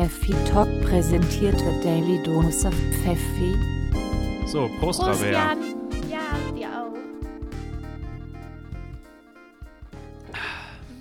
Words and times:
Pfeffi 0.00 0.32
Talk 0.50 0.66
präsentiert 0.80 1.60
wird 1.60 1.84
Daily 1.84 2.22
Dose 2.22 2.66
of 2.66 2.74
Pfeffi. 3.02 3.54
So, 4.46 4.66
Prost, 4.78 4.98
Prost, 4.98 5.22
Rabea. 5.22 5.30
Jan. 5.30 5.60
Ja, 6.08 6.52
dir 6.56 6.68
auch. 6.68 6.94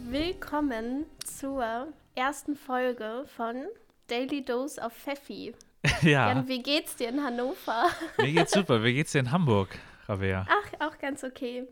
Willkommen 0.09 1.05
zur 1.23 1.87
ersten 2.15 2.57
Folge 2.57 3.23
von 3.37 3.67
Daily 4.07 4.43
Dose 4.43 4.81
of 4.81 4.91
Pfeffi. 4.91 5.53
Ja, 6.01 6.33
Jan, 6.33 6.49
wie 6.49 6.61
geht's 6.61 6.97
dir 6.97 7.07
in 7.07 7.23
Hannover? 7.23 7.85
mir 8.17 8.33
geht's 8.33 8.51
super. 8.51 8.83
Wie 8.83 8.93
geht's 8.93 9.13
dir 9.13 9.19
in 9.19 9.31
Hamburg, 9.31 9.69
Rabea? 10.09 10.45
Ach, 10.49 10.87
auch 10.89 10.97
ganz 10.97 11.23
okay. 11.23 11.65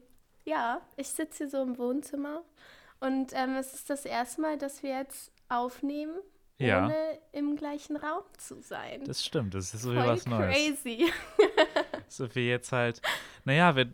Ja, 0.45 0.79
ich 0.95 1.09
sitze 1.09 1.39
hier 1.39 1.49
so 1.49 1.61
im 1.61 1.77
Wohnzimmer 1.77 2.43
und 3.01 3.33
ähm, 3.33 3.57
es 3.57 3.73
ist 3.73 3.89
das 3.89 4.05
erste 4.05 4.39
Mal, 4.39 4.57
dass 4.57 4.81
wir 4.81 4.91
jetzt 4.91 5.33
aufnehmen, 5.49 6.15
Ja. 6.59 6.85
ohne 6.85 7.19
im 7.33 7.55
gleichen 7.55 7.97
Raum 7.97 8.23
zu 8.37 8.61
sein. 8.61 9.03
Das 9.05 9.23
stimmt, 9.23 9.53
das 9.53 9.73
ist 9.73 9.81
so 9.83 9.93
wie 9.93 9.97
was 9.97 10.25
Neues. 10.25 10.55
crazy. 10.55 11.05
So 12.09 12.33
wie 12.35 12.47
jetzt 12.47 12.71
halt, 12.71 13.01
naja, 13.43 13.75
wir, 13.75 13.91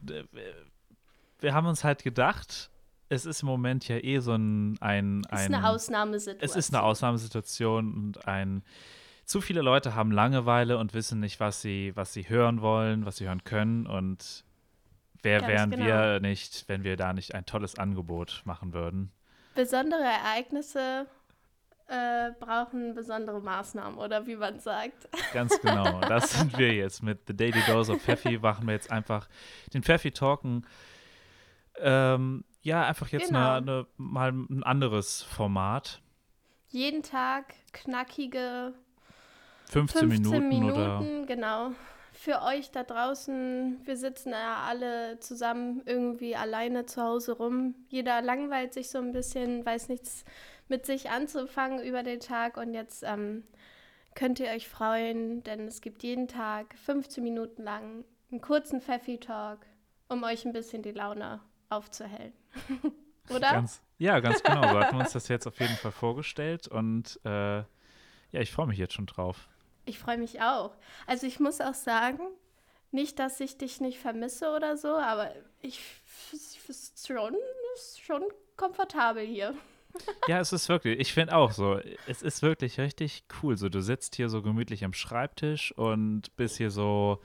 wir 1.39 1.53
haben 1.53 1.65
uns 1.65 1.83
halt 1.83 2.03
gedacht, 2.03 2.69
es 3.09 3.25
ist 3.25 3.41
im 3.41 3.47
Moment 3.47 3.87
ja 3.87 3.97
eh 3.97 4.19
so 4.19 4.35
ein, 4.35 4.77
ein, 4.81 5.21
ist 5.21 5.31
ein 5.31 5.55
eine 5.55 5.67
Ausnahmesituation. 5.67 6.49
es 6.49 6.55
ist 6.55 6.73
eine 6.73 6.83
Ausnahmesituation 6.83 7.93
und 7.93 8.27
ein 8.27 8.63
zu 9.25 9.41
viele 9.41 9.61
Leute 9.61 9.95
haben 9.95 10.11
Langeweile 10.11 10.77
und 10.77 10.93
wissen 10.93 11.19
nicht, 11.19 11.39
was 11.39 11.61
sie, 11.61 11.91
was 11.95 12.13
sie 12.13 12.27
hören 12.29 12.61
wollen, 12.61 13.05
was 13.05 13.17
sie 13.17 13.25
hören 13.25 13.43
können 13.43 13.87
und 13.87 14.43
wer 15.21 15.39
Ganz 15.39 15.51
wären 15.51 15.71
genau. 15.71 15.85
wir 15.85 16.19
nicht, 16.19 16.65
wenn 16.67 16.83
wir 16.83 16.97
da 16.97 17.13
nicht 17.13 17.33
ein 17.33 17.45
tolles 17.45 17.77
Angebot 17.77 18.41
machen 18.45 18.73
würden. 18.73 19.11
Besondere 19.55 20.03
Ereignisse 20.03 21.07
äh, 21.93 22.31
brauchen 22.39 22.95
besondere 22.95 23.39
Maßnahmen 23.39 23.99
oder 23.99 24.25
wie 24.25 24.35
man 24.35 24.59
sagt. 24.59 25.07
Ganz 25.33 25.59
genau. 25.61 25.99
Das 26.01 26.31
sind 26.31 26.57
wir 26.57 26.73
jetzt. 26.73 27.03
Mit 27.03 27.27
The 27.27 27.37
Daily 27.37 27.61
Dose 27.67 27.93
of 27.93 28.01
Pfeffi 28.01 28.39
machen 28.39 28.65
wir 28.65 28.73
jetzt 28.73 28.91
einfach 28.91 29.27
den 29.73 29.83
Pfeffi 29.83 30.11
Talken. 30.11 30.65
Ähm, 31.77 32.43
ja, 32.61 32.85
einfach 32.85 33.09
jetzt 33.09 33.27
Genau. 33.27 33.39
eine, 33.57 33.57
eine, 33.57 33.87
mal 33.97 34.31
ein 34.31 34.63
anderes 34.63 35.21
Format. 35.23 36.01
Jeden 36.69 37.03
Tag 37.03 37.53
knackige 37.73 38.73
15, 39.69 40.09
15 40.09 40.49
Minuten, 40.49 40.71
oder. 40.71 40.99
Minuten, 40.99 41.27
genau. 41.27 41.71
Für 42.13 42.43
euch 42.43 42.71
da 42.71 42.83
draußen, 42.83 43.81
wir 43.83 43.97
sitzen 43.97 44.29
ja 44.29 44.63
alle 44.67 45.19
zusammen 45.19 45.81
irgendwie 45.85 46.35
alleine 46.35 46.85
zu 46.85 47.01
Hause 47.01 47.33
rum. 47.33 47.75
Jeder 47.89 48.21
langweilt 48.21 48.73
sich 48.73 48.89
so 48.89 48.99
ein 48.99 49.11
bisschen, 49.11 49.65
weiß 49.65 49.89
nichts 49.89 50.23
mit 50.67 50.85
sich 50.85 51.09
anzufangen 51.09 51.83
über 51.83 52.03
den 52.03 52.19
Tag. 52.19 52.57
Und 52.57 52.73
jetzt 52.73 53.03
ähm, 53.03 53.43
könnt 54.13 54.39
ihr 54.39 54.49
euch 54.49 54.67
freuen, 54.69 55.43
denn 55.43 55.67
es 55.67 55.81
gibt 55.81 56.03
jeden 56.03 56.27
Tag 56.27 56.75
15 56.85 57.23
Minuten 57.23 57.63
lang 57.63 58.05
einen 58.31 58.41
kurzen 58.41 58.79
Pfeffi-Talk, 58.79 59.65
um 60.07 60.23
euch 60.23 60.45
ein 60.45 60.53
bisschen 60.53 60.83
die 60.83 60.91
Laune 60.91 61.39
aufzuhellen. 61.69 62.33
Oder? 63.29 63.51
Ganz, 63.51 63.81
ja, 63.97 64.19
ganz 64.19 64.43
genau. 64.43 64.61
So 64.61 64.79
hatten 64.79 64.95
wir 64.97 65.01
uns 65.01 65.13
das 65.13 65.27
jetzt 65.29 65.47
auf 65.47 65.59
jeden 65.59 65.75
Fall 65.75 65.91
vorgestellt. 65.91 66.67
Und 66.67 67.19
äh, 67.23 67.57
ja, 67.57 67.65
ich 68.33 68.51
freue 68.51 68.67
mich 68.67 68.77
jetzt 68.77 68.93
schon 68.93 69.05
drauf. 69.05 69.49
Ich 69.85 69.99
freue 69.99 70.17
mich 70.17 70.41
auch. 70.41 70.75
Also 71.07 71.27
ich 71.27 71.39
muss 71.39 71.61
auch 71.61 71.73
sagen, 71.73 72.19
nicht, 72.91 73.19
dass 73.19 73.39
ich 73.39 73.57
dich 73.57 73.81
nicht 73.81 73.99
vermisse 73.99 74.51
oder 74.51 74.77
so, 74.77 74.89
aber 74.89 75.31
ich 75.61 75.79
ist 76.67 77.07
schon, 77.07 77.35
ist 77.75 78.01
schon 78.01 78.23
komfortabel 78.55 79.25
hier. 79.25 79.55
Ja, 80.27 80.39
es 80.39 80.51
ist 80.51 80.69
wirklich, 80.69 80.99
ich 80.99 81.13
finde 81.13 81.35
auch 81.35 81.51
so, 81.51 81.79
es 82.07 82.23
ist 82.23 82.41
wirklich 82.41 82.79
richtig 82.79 83.25
cool. 83.43 83.57
So, 83.57 83.69
du 83.69 83.79
sitzt 83.79 84.15
hier 84.15 84.27
so 84.27 84.41
gemütlich 84.41 84.83
am 84.83 84.93
Schreibtisch 84.93 85.71
und 85.77 86.35
bist 86.35 86.57
hier 86.57 86.71
so, 86.71 87.21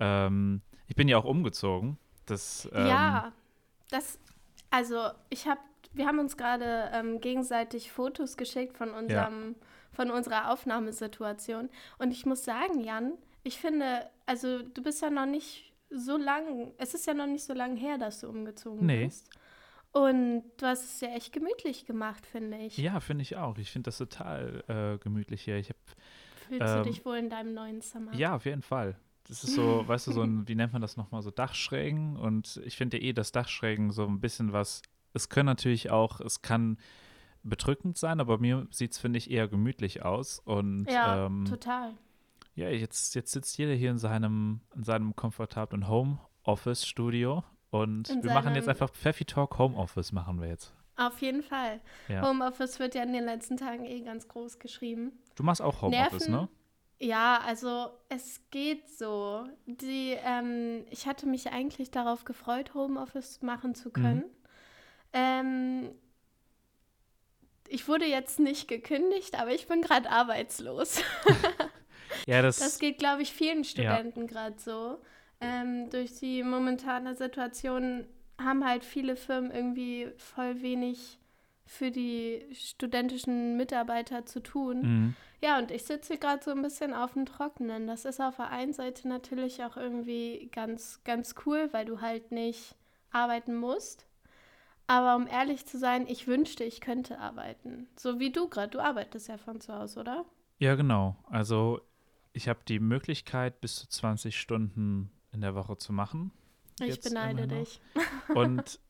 ähm, 0.00 0.60
ich 0.86 0.96
bin 0.96 1.08
ja 1.08 1.16
auch 1.16 1.24
umgezogen. 1.24 1.96
Das, 2.26 2.68
ähm, 2.74 2.88
ja, 2.88 3.32
das, 3.88 4.18
also 4.68 5.12
ich 5.30 5.46
habe, 5.46 5.60
wir 5.94 6.06
haben 6.06 6.18
uns 6.18 6.36
gerade 6.36 6.90
ähm, 6.92 7.22
gegenseitig 7.22 7.90
Fotos 7.90 8.36
geschickt 8.36 8.76
von 8.76 8.90
unserem, 8.90 9.54
von 9.94 10.10
unserer 10.10 10.50
Aufnahmesituation 10.52 11.70
und 11.98 12.10
ich 12.10 12.26
muss 12.26 12.44
sagen, 12.44 12.80
Jan, 12.80 13.12
ich 13.42 13.58
finde, 13.58 14.08
also 14.26 14.62
du 14.62 14.82
bist 14.82 15.02
ja 15.02 15.10
noch 15.10 15.26
nicht 15.26 15.72
so 15.90 16.16
lang, 16.16 16.72
es 16.78 16.94
ist 16.94 17.06
ja 17.06 17.14
noch 17.14 17.26
nicht 17.26 17.44
so 17.44 17.52
lange 17.54 17.78
her, 17.78 17.98
dass 17.98 18.20
du 18.20 18.28
umgezogen 18.28 18.86
Nee. 18.86 19.04
bist. 19.04 19.30
Und 19.92 20.42
du 20.56 20.66
hast 20.66 20.82
es 20.84 21.00
ja 21.00 21.08
echt 21.10 21.32
gemütlich 21.32 21.86
gemacht, 21.86 22.26
finde 22.26 22.56
ich. 22.58 22.76
Ja, 22.78 22.98
finde 22.98 23.22
ich 23.22 23.36
auch. 23.36 23.56
Ich 23.58 23.70
finde 23.70 23.88
das 23.88 23.98
total 23.98 24.64
äh, 24.66 24.98
gemütlich 24.98 25.42
hier. 25.42 25.56
Ich 25.56 25.68
habe 25.68 25.78
Fühlst 26.48 26.74
Ähm, 26.74 26.82
du 26.82 26.90
dich 26.90 27.04
wohl 27.04 27.16
in 27.16 27.30
deinem 27.30 27.54
neuen 27.54 27.80
Zimmer? 27.80 28.12
ja, 28.14 28.34
auf 28.34 28.44
jeden 28.44 28.62
Fall. 28.62 28.96
Das 29.28 29.44
ist 29.44 29.54
so, 29.54 29.62
weißt 29.86 30.08
du, 30.08 30.12
so 30.12 30.22
ein, 30.22 30.48
wie 30.48 30.56
nennt 30.56 30.72
man 30.72 30.82
das 30.82 30.96
nochmal, 30.96 31.22
so 31.22 31.30
Dachschrägen. 31.30 32.16
Und 32.16 32.60
ich 32.64 32.76
finde 32.76 32.96
ja 32.98 33.04
eh, 33.04 33.12
dass 33.12 33.30
Dachschrägen 33.30 33.92
so 33.92 34.04
ein 34.04 34.20
bisschen 34.20 34.52
was, 34.52 34.82
es 35.12 35.28
können 35.28 35.46
natürlich 35.46 35.90
auch, 35.92 36.20
es 36.20 36.42
kann 36.42 36.76
bedrückend 37.44 37.96
sein, 37.98 38.20
aber 38.20 38.38
mir 38.38 38.66
sieht 38.70 38.92
es, 38.92 38.98
finde 38.98 39.18
ich, 39.18 39.30
eher 39.30 39.48
gemütlich 39.48 40.04
aus. 40.04 40.40
Und 40.44 40.86
Ja, 40.90 41.26
ähm, 41.26 41.44
total. 41.48 41.92
ja, 42.54 42.68
jetzt, 42.68 43.14
jetzt 43.14 43.32
sitzt 43.32 43.56
jeder 43.58 43.74
hier 43.74 43.90
in 43.90 43.98
seinem, 43.98 44.60
in 44.74 44.82
seinem 44.84 45.14
komfortablen 45.14 45.88
Homeoffice-Studio. 45.88 47.44
Und 47.70 48.08
In 48.08 48.22
wir 48.22 48.32
machen 48.32 48.54
jetzt 48.54 48.68
einfach 48.68 48.90
Pfeffi 48.90 49.24
Talk 49.24 49.58
Homeoffice 49.58 50.12
machen 50.12 50.40
wir 50.40 50.48
jetzt. 50.48 50.72
Auf 50.96 51.20
jeden 51.20 51.42
Fall. 51.42 51.80
Ja. 52.08 52.22
Homeoffice 52.28 52.78
wird 52.78 52.94
ja 52.94 53.02
in 53.02 53.12
den 53.12 53.24
letzten 53.24 53.56
Tagen 53.56 53.84
eh 53.84 54.00
ganz 54.02 54.28
groß 54.28 54.60
geschrieben. 54.60 55.12
Du 55.34 55.42
machst 55.42 55.60
auch 55.60 55.82
Homeoffice, 55.82 56.28
ne? 56.28 56.48
Ja, 57.00 57.40
also 57.44 57.88
es 58.08 58.40
geht 58.52 58.88
so. 58.88 59.44
Die, 59.66 60.16
ähm, 60.24 60.84
ich 60.90 61.08
hatte 61.08 61.26
mich 61.26 61.50
eigentlich 61.50 61.90
darauf 61.90 62.24
gefreut, 62.24 62.74
Homeoffice 62.74 63.42
machen 63.42 63.74
zu 63.74 63.90
können. 63.90 64.24
Ähm, 65.12 65.90
ich 67.74 67.88
wurde 67.88 68.06
jetzt 68.06 68.38
nicht 68.38 68.68
gekündigt, 68.68 69.38
aber 69.38 69.52
ich 69.52 69.66
bin 69.66 69.82
gerade 69.82 70.10
arbeitslos. 70.10 71.02
Ja, 72.26 72.42
das, 72.42 72.58
Das 72.58 72.78
geht, 72.78 72.98
glaube 72.98 73.22
ich, 73.22 73.32
vielen 73.32 73.64
Studenten 73.64 74.28
gerade 74.28 74.54
so. 74.58 74.98
Ähm, 75.40 75.90
durch 75.90 76.14
die 76.20 76.44
momentane 76.44 77.16
Situation 77.16 78.06
haben 78.40 78.64
halt 78.64 78.84
viele 78.84 79.16
Firmen 79.16 79.50
irgendwie 79.50 80.08
voll 80.16 80.62
wenig 80.62 81.18
für 81.66 81.90
die 81.90 82.46
studentischen 82.52 83.56
Mitarbeiter 83.56 84.26
zu 84.26 84.40
tun. 84.40 84.80
Mhm. 84.82 85.16
Ja, 85.42 85.58
und 85.58 85.70
ich 85.70 85.84
sitze 85.84 86.16
gerade 86.16 86.42
so 86.42 86.52
ein 86.52 86.62
bisschen 86.62 86.94
auf 86.94 87.14
dem 87.14 87.26
Trockenen. 87.26 87.86
Das 87.86 88.04
ist 88.04 88.20
auf 88.20 88.36
der 88.36 88.50
einen 88.50 88.72
Seite 88.72 89.08
natürlich 89.08 89.64
auch 89.64 89.76
irgendwie 89.76 90.50
ganz, 90.52 91.00
ganz 91.04 91.34
cool, 91.44 91.68
weil 91.72 91.84
du 91.84 92.00
halt 92.00 92.30
nicht 92.30 92.76
arbeiten 93.10 93.56
musst. 93.56 94.06
Aber 94.86 95.16
um 95.16 95.26
ehrlich 95.26 95.66
zu 95.66 95.78
sein, 95.78 96.06
ich 96.06 96.26
wünschte, 96.26 96.64
ich 96.64 96.80
könnte 96.80 97.18
arbeiten. 97.18 97.88
So 97.96 98.18
wie 98.18 98.30
du 98.30 98.48
gerade. 98.48 98.70
Du 98.70 98.80
arbeitest 98.80 99.28
ja 99.28 99.38
von 99.38 99.60
zu 99.60 99.74
Hause, 99.74 100.00
oder? 100.00 100.24
Ja, 100.58 100.74
genau. 100.74 101.16
Also 101.24 101.80
ich 102.32 102.48
habe 102.48 102.60
die 102.68 102.80
Möglichkeit, 102.80 103.60
bis 103.60 103.76
zu 103.76 103.88
20 103.88 104.38
Stunden 104.38 105.10
in 105.32 105.40
der 105.40 105.54
Woche 105.54 105.78
zu 105.78 105.92
machen. 105.92 106.32
Ich 106.80 107.00
beneide 107.00 107.46
dich. 107.46 107.80
Und 108.34 108.80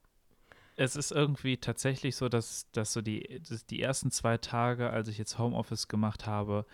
es 0.76 0.96
ist 0.96 1.12
irgendwie 1.12 1.58
tatsächlich 1.58 2.16
so, 2.16 2.28
dass, 2.28 2.70
dass 2.72 2.92
so 2.92 3.00
die, 3.00 3.40
dass 3.48 3.66
die 3.66 3.80
ersten 3.80 4.10
zwei 4.10 4.38
Tage, 4.38 4.90
als 4.90 5.08
ich 5.08 5.18
jetzt 5.18 5.38
Homeoffice 5.38 5.88
gemacht 5.88 6.26
habe, 6.26 6.66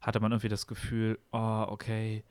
hatte 0.00 0.20
man 0.20 0.32
irgendwie 0.32 0.48
das 0.48 0.66
Gefühl, 0.66 1.18
oh, 1.32 1.64
okay, 1.68 2.24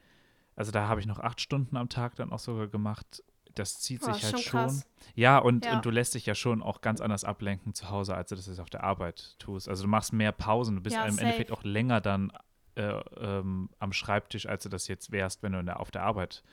also 0.55 0.71
da 0.71 0.87
habe 0.87 0.99
ich 0.99 1.07
noch 1.07 1.19
acht 1.19 1.41
Stunden 1.41 1.77
am 1.77 1.89
Tag 1.89 2.15
dann 2.15 2.31
auch 2.31 2.39
sogar 2.39 2.67
gemacht. 2.67 3.23
Das 3.57 3.79
zieht 3.79 4.01
Boah, 4.01 4.13
sich 4.13 4.23
halt 4.23 4.40
schon 4.40 4.69
schon. 4.69 4.84
Ja 5.16 5.38
und, 5.40 5.66
Ja. 5.66 5.73
und 5.73 5.85
du 5.85 5.90
lässt 5.90 6.13
dich 6.13 6.25
ja 6.25 6.35
schon 6.35 6.62
auch 6.62 6.81
ganz 6.81 7.01
anders 7.01 7.23
ablenken 7.23 7.73
zu 7.73 7.90
Hause, 7.90 8.16
als 8.16 8.29
du 8.29 8.35
das 8.35 8.47
jetzt 8.47 8.59
auf 8.59 8.69
der 8.69 8.84
Arbeit 8.84 9.35
tust. 9.40 9.67
Also 9.70 9.84
du 9.84 9.90
machst 9.90 10.14
mehr 10.14 10.31
Pausen, 10.31 10.76
du 10.76 10.81
bist 10.81 10.96
Ja, 10.96 11.05
im 11.05 11.11
safe. 11.11 11.22
Endeffekt 11.23 11.52
auch 11.52 11.64
länger 11.64 12.02
dann 12.02 12.31
äh, 12.76 12.81
ähm, 13.17 13.70
am 13.79 13.93
Schreibtisch, 13.93 14.46
als 14.47 14.64
du 14.64 14.70
das 14.70 14.87
jetzt 14.87 15.11
wärst, 15.11 15.41
wenn 15.43 15.53
du 15.53 15.59
in 15.59 15.66
der, 15.66 15.79
auf 15.79 15.90
der 15.91 16.03
Arbeit, 16.03 16.43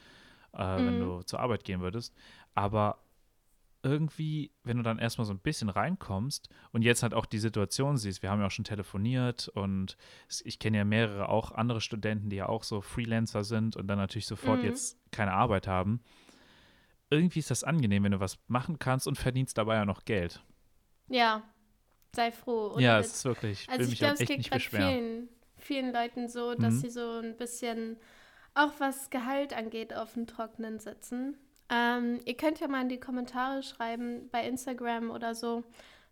äh, 0.54 0.58
wenn 0.58 0.96
Mhm. 0.96 1.00
du 1.00 1.22
zur 1.22 1.40
Arbeit 1.40 1.64
gehen 1.64 1.80
würdest. 1.80 2.14
Aber 2.54 2.98
irgendwie, 3.82 4.50
wenn 4.62 4.78
du 4.78 4.82
dann 4.82 4.98
erstmal 4.98 5.26
so 5.26 5.34
ein 5.34 5.38
bisschen 5.38 5.68
reinkommst 5.68 6.48
und 6.72 6.80
jetzt 6.82 7.02
halt 7.02 7.12
auch 7.12 7.26
die 7.26 7.38
Situation 7.38 7.98
siehst, 7.98 8.22
wir 8.22 8.30
haben 8.30 8.40
ja 8.40 8.46
auch 8.46 8.50
schon 8.50 8.64
telefoniert 8.64 9.48
und 9.48 9.98
ich 10.44 10.58
kenne 10.58 10.78
ja 10.78 10.84
mehrere 10.84 11.28
auch 11.28 11.52
andere 11.52 11.82
Studenten, 11.82 12.30
die 12.30 12.36
ja 12.36 12.48
auch 12.48 12.64
so 12.64 12.80
Freelancer 12.80 13.44
sind 13.44 13.76
und 13.76 13.86
dann 13.86 13.98
natürlich 13.98 14.26
sofort 14.26 14.62
Mhm. 14.62 14.68
jetzt 14.68 14.96
keine 15.10 15.34
Arbeit 15.34 15.66
haben. 15.66 16.00
Irgendwie 17.14 17.38
ist 17.40 17.50
das 17.50 17.64
angenehm, 17.64 18.04
wenn 18.04 18.12
du 18.12 18.20
was 18.20 18.38
machen 18.48 18.78
kannst 18.78 19.06
und 19.06 19.16
verdienst 19.18 19.56
dabei 19.58 19.76
ja 19.76 19.84
noch 19.84 20.04
Geld. 20.04 20.42
Ja, 21.08 21.42
sei 22.14 22.32
froh. 22.32 22.78
ja, 22.78 22.98
es 22.98 23.14
ist 23.14 23.24
wirklich, 23.24 23.62
ich 23.62 23.68
Also 23.68 23.78
will 23.78 23.84
ich 23.86 23.90
mich 23.90 23.98
glaube, 24.00 24.12
halt 24.18 24.20
es 24.22 24.28
geht 24.28 24.38
gerade 24.50 24.64
vielen, 24.64 25.28
vielen 25.58 25.92
Leuten 25.92 26.28
so, 26.28 26.54
dass 26.54 26.74
Mhm. 26.74 26.80
sie 26.80 26.90
so 26.90 27.20
ein 27.20 27.36
bisschen, 27.36 27.96
auch 28.54 28.72
was 28.78 29.10
Gehalt 29.10 29.52
angeht, 29.52 29.94
auf 29.94 30.14
dem 30.14 30.26
Trockenen 30.26 30.78
sitzen. 30.78 31.36
Ähm, 31.70 32.20
ihr 32.24 32.36
könnt 32.36 32.60
ja 32.60 32.68
mal 32.68 32.82
in 32.82 32.88
die 32.88 33.00
Kommentare 33.00 33.62
schreiben, 33.62 34.28
bei 34.30 34.46
Instagram 34.46 35.10
oder 35.10 35.34
so, 35.34 35.64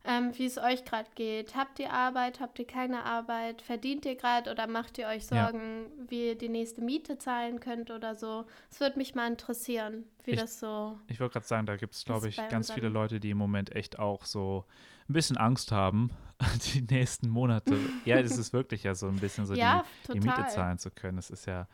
ähm, 0.05 0.33
wie 0.37 0.47
es 0.47 0.59
euch 0.59 0.85
gerade 0.85 1.09
geht. 1.15 1.55
Habt 1.55 1.79
ihr 1.79 1.93
Arbeit, 1.93 2.41
habt 2.41 2.59
ihr 2.59 2.67
keine 2.67 3.05
Arbeit? 3.05 3.63
Verdient 3.63 4.05
ihr 4.05 4.17
gerade 4.17 4.51
oder 4.51 4.67
macht 4.67 4.99
ihr 4.99 5.07
euch 5.07 5.29
Ja. 5.31 5.45
Sorgen, 5.51 5.87
wie 6.09 6.29
ihr 6.29 6.35
die 6.39 6.49
nächste 6.49 6.81
Miete 6.81 7.19
zahlen 7.19 7.61
könnt 7.61 7.91
oder 7.91 8.15
so? 8.15 8.45
Es 8.71 8.81
würde 8.81 8.99
mich 8.99 9.15
mal 9.15 9.29
interessieren, 9.31 10.05
wie 10.25 10.33
Ich- 10.33 10.41
das 10.41 10.59
so. 10.59 10.99
Ich 11.09 11.21
wollte 11.21 11.35
gerade 11.35 11.47
sagen, 11.47 11.67
da 11.67 11.77
gibt 11.77 11.95
es, 11.95 12.05
glaube 12.05 12.29
ich, 12.29 12.37
ganz 12.49 12.73
viele 12.73 12.89
Leute, 12.89 13.21
die 13.21 13.31
im 13.31 13.39
Moment 13.39 13.75
echt 13.77 13.99
auch 13.99 14.25
so 14.25 14.65
ein 15.09 15.13
bisschen 15.13 15.37
Angst 15.37 15.71
haben, 15.73 16.11
die 16.75 16.83
nächsten 16.83 17.29
Monate. 17.29 17.77
ja, 18.05 18.21
das 18.23 18.37
ist 18.39 18.53
wirklich 18.53 18.83
ja 18.83 18.95
so 18.95 19.07
ein 19.09 19.17
bisschen 19.17 19.47
so 19.47 19.55
ja, 19.55 19.85
die, 20.09 20.13
die 20.19 20.21
Miete 20.21 20.47
zahlen 20.49 20.79
zu 20.79 20.91
können. 20.91 21.17
Das 21.17 21.31
ist 21.31 21.47
ja, 21.47 21.69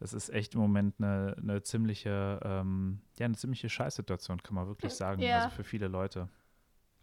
das 0.00 0.12
ist 0.12 0.28
echt 0.30 0.54
im 0.54 0.60
Moment 0.60 0.94
eine, 0.98 1.36
eine 1.38 1.62
ziemliche, 1.62 2.40
ähm, 2.44 3.00
ja, 3.18 3.26
eine 3.26 3.36
ziemliche 3.36 3.68
Scheißsituation, 3.68 4.42
kann 4.42 4.54
man 4.54 4.66
wirklich 4.66 4.92
sagen. 4.94 5.22
Ja. 5.22 5.36
Also 5.44 5.50
für 5.50 5.64
viele 5.64 5.86
Leute. 5.88 6.28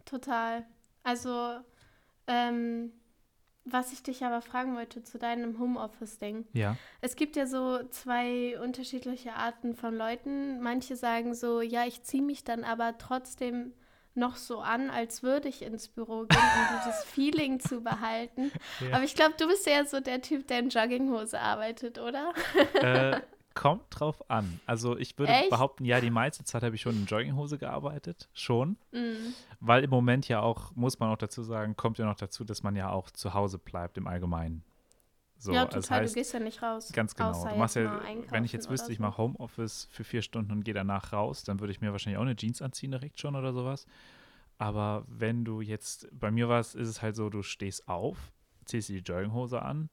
Total. 0.04 0.64
Also, 1.02 1.58
ähm, 2.26 2.92
was 3.64 3.92
ich 3.92 4.02
dich 4.02 4.24
aber 4.24 4.42
fragen 4.42 4.76
wollte 4.76 5.02
zu 5.02 5.18
deinem 5.18 5.58
Homeoffice-Ding. 5.58 6.46
Ja. 6.52 6.76
Es 7.00 7.16
gibt 7.16 7.34
ja 7.36 7.46
so 7.46 7.82
zwei 7.88 8.58
unterschiedliche 8.60 9.34
Arten 9.34 9.74
von 9.74 9.96
Leuten. 9.96 10.60
Manche 10.60 10.96
sagen 10.96 11.34
so, 11.34 11.60
ja, 11.62 11.86
ich 11.86 12.02
ziehe 12.02 12.22
mich 12.22 12.44
dann 12.44 12.64
aber 12.64 12.98
trotzdem 12.98 13.72
noch 14.14 14.36
so 14.36 14.60
an, 14.60 14.90
als 14.90 15.22
würde 15.22 15.48
ich 15.48 15.62
ins 15.62 15.88
Büro 15.88 16.24
gehen, 16.24 16.38
um 16.38 16.78
dieses 16.84 17.04
Feeling 17.04 17.58
zu 17.58 17.80
behalten. 17.80 18.52
Ja. 18.80 18.96
Aber 18.96 19.04
ich 19.04 19.14
glaube, 19.14 19.34
du 19.38 19.46
bist 19.48 19.66
ja 19.66 19.84
so 19.84 20.00
der 20.00 20.20
Typ, 20.20 20.46
der 20.46 20.60
in 20.60 20.68
Jogginghose 20.68 21.40
arbeitet, 21.40 21.98
oder? 21.98 22.32
äh, 22.74 23.20
kommt 23.54 23.84
drauf 23.90 24.28
an. 24.30 24.60
Also 24.66 24.96
ich 24.96 25.18
würde 25.18 25.32
Echt? 25.32 25.50
behaupten, 25.50 25.84
ja, 25.84 26.00
die 26.00 26.10
meiste 26.10 26.44
Zeit 26.44 26.62
habe 26.62 26.74
ich 26.74 26.82
schon 26.82 26.96
in 26.96 27.06
Jogginghose 27.06 27.58
gearbeitet, 27.58 28.28
schon. 28.32 28.76
Mm. 28.92 29.32
Weil 29.60 29.84
im 29.84 29.90
Moment 29.90 30.28
ja 30.28 30.40
auch, 30.40 30.74
muss 30.74 30.98
man 30.98 31.10
auch 31.10 31.16
dazu 31.16 31.42
sagen, 31.42 31.76
kommt 31.76 31.98
ja 31.98 32.04
noch 32.04 32.16
dazu, 32.16 32.44
dass 32.44 32.62
man 32.62 32.76
ja 32.76 32.90
auch 32.90 33.10
zu 33.10 33.32
Hause 33.32 33.58
bleibt 33.58 33.96
im 33.96 34.06
Allgemeinen. 34.06 34.64
So, 35.38 35.52
ja, 35.52 35.66
das 35.66 35.86
total. 35.86 36.02
heißt, 36.02 36.14
du 36.14 36.18
gehst 36.18 36.32
ja 36.32 36.40
nicht 36.40 36.62
raus. 36.62 36.90
ganz 36.92 37.14
genau. 37.14 37.46
Du 37.46 37.56
machst 37.56 37.76
ja, 37.76 38.00
wenn 38.30 38.44
ich 38.44 38.52
jetzt 38.52 38.70
wüsste, 38.70 38.86
oder 38.86 38.92
ich 38.92 38.98
so. 38.98 39.02
mache 39.02 39.18
Homeoffice 39.18 39.88
für 39.90 40.04
vier 40.04 40.22
Stunden 40.22 40.52
und 40.52 40.64
gehe 40.64 40.74
danach 40.74 41.12
raus, 41.12 41.44
dann 41.44 41.60
würde 41.60 41.72
ich 41.72 41.80
mir 41.80 41.92
wahrscheinlich 41.92 42.18
auch 42.18 42.22
eine 42.22 42.36
Jeans 42.36 42.62
anziehen 42.62 42.92
direkt 42.92 43.20
schon 43.20 43.36
oder 43.36 43.52
sowas. 43.52 43.86
Aber 44.58 45.04
wenn 45.08 45.44
du 45.44 45.60
jetzt, 45.60 46.08
bei 46.18 46.30
mir 46.30 46.48
war 46.48 46.60
es, 46.60 46.74
ist 46.74 46.88
es 46.88 47.02
halt 47.02 47.16
so, 47.16 47.28
du 47.28 47.42
stehst 47.42 47.88
auf, 47.88 48.32
ziehst 48.64 48.88
dir 48.88 49.02
die 49.02 49.12
Jogginghose 49.12 49.60
an, 49.60 49.90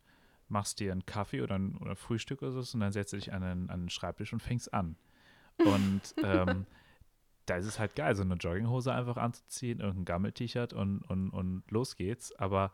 machst 0.51 0.79
dir 0.79 0.91
einen 0.91 1.05
Kaffee 1.05 1.41
oder 1.41 1.55
ein 1.57 1.77
oder 1.77 1.95
Frühstück 1.95 2.41
oder 2.41 2.51
so 2.51 2.75
und 2.75 2.81
dann 2.81 2.91
setzt 2.91 3.13
du 3.13 3.17
dich 3.17 3.33
an 3.33 3.41
den, 3.41 3.69
an 3.69 3.81
den 3.83 3.89
Schreibtisch 3.89 4.33
und 4.33 4.41
fängst 4.41 4.73
an. 4.73 4.95
Und 5.57 6.01
ähm, 6.23 6.65
da 7.45 7.55
ist 7.57 7.65
es 7.65 7.79
halt 7.79 7.95
geil, 7.95 8.15
so 8.15 8.21
eine 8.21 8.35
Jogginghose 8.35 8.93
einfach 8.93 9.17
anzuziehen, 9.17 9.79
irgendein 9.79 10.05
Gammel-T-Shirt 10.05 10.73
und, 10.73 10.99
und, 11.03 11.29
und 11.31 11.63
los 11.69 11.95
geht's. 11.95 12.31
Aber 12.33 12.71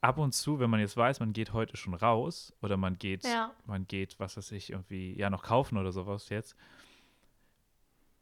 ab 0.00 0.18
und 0.18 0.32
zu, 0.32 0.58
wenn 0.58 0.70
man 0.70 0.80
jetzt 0.80 0.96
weiß, 0.96 1.20
man 1.20 1.32
geht 1.32 1.52
heute 1.52 1.76
schon 1.76 1.94
raus 1.94 2.52
oder 2.62 2.76
man 2.76 2.98
geht, 2.98 3.24
Ja. 3.24 3.52
man 3.66 3.86
geht, 3.86 4.18
was 4.18 4.36
weiß 4.36 4.52
ich, 4.52 4.70
irgendwie, 4.70 5.16
ja, 5.18 5.30
noch 5.30 5.42
kaufen 5.42 5.76
oder 5.78 5.92
sowas 5.92 6.28
jetzt. 6.28 6.56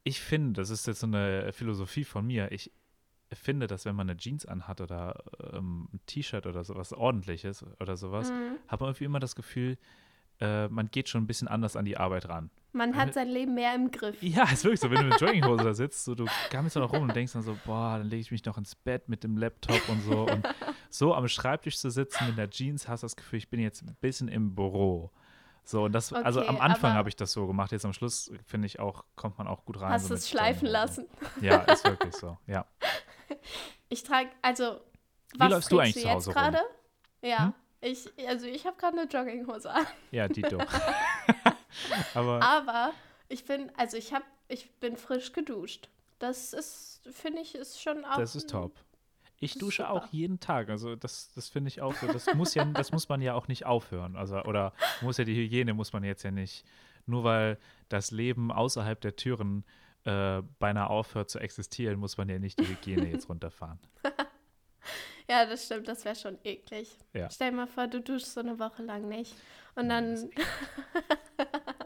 Ich 0.03 0.21
finde, 0.21 0.61
das 0.61 0.71
ist 0.71 0.87
jetzt 0.87 1.00
so 1.00 1.06
eine 1.06 1.53
Philosophie 1.53 2.05
von 2.05 2.27
mir, 2.27 2.50
ich 2.53 2.73
finde, 3.32 3.67
dass 3.67 3.85
wenn 3.85 3.94
man 3.94 4.09
eine 4.11 4.17
Jeans 4.19 4.44
anhat 4.47 4.81
oder 4.81 5.23
ähm, 5.53 5.88
ein 5.93 6.00
T-Shirt 6.06 6.47
oder 6.47 6.65
sowas 6.65 6.93
ordentliches 6.93 7.65
oder 7.81 7.97
sowas, 7.97 8.31
Mhm. 8.31 8.56
hat 8.69 8.81
man 8.81 8.88
irgendwie 8.91 9.05
immer 9.05 9.21
das 9.21 9.35
Gefühl, 9.37 9.79
äh, 10.41 10.69
man 10.69 10.91
geht 10.91 11.09
schon 11.09 11.23
ein 11.23 11.27
bisschen 11.27 11.49
anders 11.49 11.77
an 11.77 11.85
die 11.85 11.97
Arbeit 11.99 12.29
ran. 12.29 12.50
Man 12.73 12.97
hat 12.97 13.15
sein 13.15 13.29
Leben 13.29 13.55
mehr 13.55 13.75
im 13.75 13.91
Griff. 13.91 14.23
Ja, 14.23 14.44
ist 14.44 14.62
wirklich 14.65 14.81
so, 14.81 14.91
wenn 14.91 14.99
du 15.00 15.06
in 15.06 15.12
Jogginghose 15.19 15.65
da 15.65 15.75
sitzt, 15.75 16.05
so, 16.05 16.15
du 16.15 16.25
gammelst 16.50 16.77
da 16.77 16.81
noch 16.81 16.93
rum 16.93 17.03
und 17.03 17.15
denkst 17.15 17.32
dann 17.32 17.43
so, 17.43 17.56
boah, 17.67 17.99
dann 17.99 18.09
lege 18.09 18.21
ich 18.23 18.31
mich 18.31 18.44
noch 18.44 18.56
ins 18.56 18.75
Bett 18.75 19.09
mit 19.09 19.23
dem 19.25 19.37
Laptop 19.37 19.87
und 19.88 20.00
so. 20.03 20.23
Und 20.27 20.49
so 20.88 21.15
am 21.15 21.27
Schreibtisch 21.29 21.79
zu 21.79 21.91
sitzen 21.91 22.27
mit 22.29 22.38
der 22.38 22.49
Jeans, 22.49 22.88
hast 22.88 23.03
du 23.03 23.06
das 23.06 23.17
Gefühl, 23.17 23.38
ich 23.38 23.50
bin 23.50 23.61
jetzt 23.61 23.82
ein 23.82 23.97
bisschen 24.00 24.29
im 24.29 24.55
Büro. 24.55 25.11
So, 25.65 25.85
und 25.85 25.93
das, 25.93 26.12
also 26.12 26.41
Okay, 26.41 26.49
am 26.49 26.61
Anfang 26.61 26.94
habe 26.94 27.09
ich 27.09 27.17
das 27.17 27.32
so 27.32 27.47
gemacht. 27.47 27.71
Jetzt 27.73 27.85
am 27.85 27.93
Schluss, 27.93 28.32
finde 28.47 28.67
ich 28.67 28.81
auch, 28.81 29.05
kommt 29.17 29.37
man 29.37 29.47
auch 29.47 29.65
gut 29.65 29.81
rein. 29.81 29.93
Hast 29.93 30.06
so 30.06 30.15
es 30.15 30.23
mit 30.23 30.31
schleifen 30.31 30.67
lassen. 30.69 31.06
Ja, 31.41 31.59
ist 31.62 31.85
wirklich 31.85 32.15
so, 32.15 32.38
ja. 32.47 32.65
Ich 33.88 34.05
trage, 34.05 34.31
also, 34.41 34.81
Wie 35.32 35.41
was 35.41 35.50
läufst 35.50 35.73
du 35.73 35.79
eigentlich 35.81 36.03
zu 36.03 36.09
jetzt 36.09 36.29
gerade? 36.31 36.61
Ja, 37.23 37.47
Hm? 37.47 37.55
ich, 37.81 38.09
also 38.29 38.47
ich 38.47 38.65
habe 38.67 38.77
gerade 38.77 39.00
eine 39.00 39.11
Jogginghose 39.11 39.71
an. 39.71 39.87
Ja, 40.12 40.29
Dito. 40.29 40.59
Aber 42.15 42.43
Aber 42.43 42.93
ich 43.29 43.44
bin, 43.44 43.71
also 43.77 43.97
ich 43.97 44.12
habe, 44.12 44.25
ich 44.49 44.71
bin 44.79 44.97
frisch 44.97 45.32
geduscht. 45.32 45.88
Das 46.19 46.53
ist, 46.53 47.00
finde 47.11 47.41
ich, 47.41 47.55
ist 47.55 47.81
schon 47.81 48.05
auch. 48.05 48.17
das 48.19 48.37
ist 48.37 48.50
top. 48.50 48.73
Ich 49.38 49.55
dusche 49.55 49.82
super. 49.82 49.93
auch 49.93 50.06
jeden 50.12 50.38
Tag. 50.38 50.69
Also 50.69 50.97
das, 50.97 51.32
das 51.35 51.49
finde 51.49 51.69
ich 51.69 51.81
auch 51.81 51.94
so. 51.94 52.06
Das 52.06 52.32
muss 52.35 52.55
ja, 52.55 52.65
das 52.67 52.93
muss 52.93 53.09
man 53.09 53.23
ja 53.23 53.35
auch 53.35 53.49
nicht 53.49 53.65
aufhören. 53.65 54.15
Also, 54.17 54.43
oder 54.43 54.75
muss 55.00 55.17
ja 55.17 55.25
die 55.25 55.35
Hygiene 55.35 55.73
muss 55.73 55.93
man 55.94 56.05
jetzt 56.05 56.23
ja 56.23 56.31
nicht. 56.31 56.65
Nur 57.06 57.25
weil 57.25 57.59
das 57.88 58.11
Leben 58.11 58.53
außerhalb 58.53 59.00
der 59.00 59.17
Türen 59.17 59.65
äh, 60.05 60.43
beinahe 60.58 60.88
aufhört 60.88 61.31
zu 61.31 61.38
existieren, 61.38 61.99
muss 61.99 62.17
man 62.17 62.29
ja 62.29 62.38
nicht 62.38 62.58
die 62.58 62.67
Hygiene 62.67 63.11
jetzt 63.11 63.29
runterfahren. 63.29 63.79
Ja, 65.29 65.47
das 65.47 65.67
stimmt, 65.67 65.87
das 65.87 66.05
wäre 66.05 66.17
schon 66.17 66.38
eklig. 66.43 66.91
Ja. 67.12 67.31
Stell 67.31 67.50
dir 67.52 67.56
mal 67.58 67.69
vor, 67.69 67.87
du 67.87 68.00
duschst 68.00 68.35
so 68.35 68.41
eine 68.41 68.58
Woche 68.58 68.82
lang 68.82 69.06
nicht. 69.08 69.37
Und 69.76 69.88
das 69.88 70.26
dann, 70.26 70.31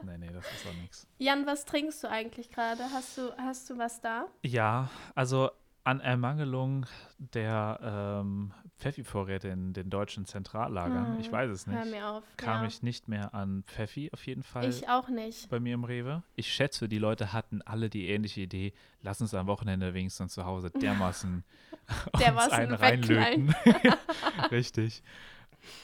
Nee, 0.03 0.17
nee, 0.17 0.33
das 0.33 0.45
ist 0.45 0.65
auch 0.67 0.73
nichts. 0.81 1.07
Jan, 1.19 1.45
was 1.45 1.63
trinkst 1.65 2.03
du 2.03 2.09
eigentlich 2.09 2.49
gerade? 2.49 2.83
Hast 2.91 3.19
du, 3.19 3.31
hast 3.37 3.69
du 3.69 3.77
was 3.77 4.01
da? 4.01 4.27
Ja, 4.43 4.89
also 5.13 5.51
an 5.85 5.99
Ermangelung 6.01 6.87
der 7.19 7.79
ähm, 8.23 8.51
Pfeffi-Vorräte 8.79 9.47
in 9.49 9.71
den 9.73 9.89
deutschen 9.91 10.25
Zentrallagern, 10.25 11.19
ich 11.19 11.27
Hm, 11.27 11.33
weiß 11.33 11.51
es 11.51 11.67
nicht, 11.67 12.03
auf. 12.03 12.23
kam 12.37 12.61
ja. 12.63 12.67
ich 12.67 12.81
nicht 12.81 13.07
mehr 13.07 13.33
an 13.35 13.63
Pfeffi 13.67 14.09
auf 14.11 14.25
jeden 14.25 14.41
Fall. 14.43 14.67
Ich 14.67 14.89
auch 14.89 15.07
nicht. 15.09 15.47
bei 15.49 15.59
mir 15.59 15.75
im 15.75 15.83
Rewe. 15.83 16.23
Ich 16.35 16.51
schätze, 16.51 16.89
die 16.89 16.97
Leute 16.97 17.33
hatten 17.33 17.61
alle 17.61 17.89
die 17.89 18.09
ähnliche 18.09 18.41
Idee. 18.41 18.73
Lass 19.01 19.21
uns 19.21 19.33
am 19.35 19.45
Wochenende 19.47 19.93
wenigstens 19.93 20.33
zu 20.33 20.43
Hause 20.45 20.71
dermaßen, 20.81 21.43
uns 22.13 22.23
Dermaßen 22.23 22.51
einen 22.53 22.73
reinlöten. 22.73 23.55
Richtig. 24.51 25.03